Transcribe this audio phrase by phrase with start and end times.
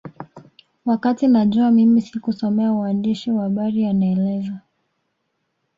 [0.85, 4.59] Wakati najua mimi sikusomea uandishi wa habari anaeleza